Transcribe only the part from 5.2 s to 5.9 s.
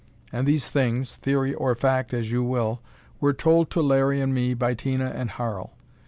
Harl.